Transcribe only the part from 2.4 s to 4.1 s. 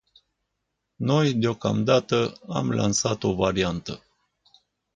am lansat o variantă.